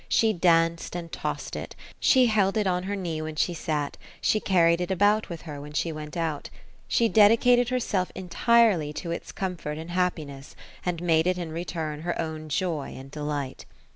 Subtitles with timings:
[0.09, 4.39] she danced and tossed it, she held it on her knee when she sat, she
[4.39, 6.49] carried it about with her when she went out.
[6.87, 12.19] She dedicated herself entirely to its comfort and happiness, and made it in return her
[12.19, 13.65] own joy and delight.